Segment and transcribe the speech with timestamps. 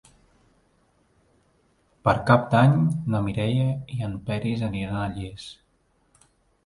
[2.09, 2.73] Per Cap d'Any
[3.15, 3.69] na Mireia
[3.99, 5.47] i en Peris aniran a Llers.